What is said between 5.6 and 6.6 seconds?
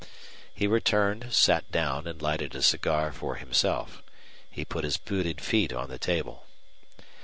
on the table.